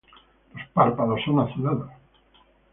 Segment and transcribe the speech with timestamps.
[0.55, 1.91] Los párpados son azulados.